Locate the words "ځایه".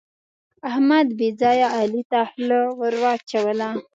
1.41-1.67